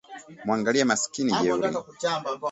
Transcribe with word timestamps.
Mwangalie, 0.45 0.83
maskini 0.91 1.31
jeuri 1.43 1.67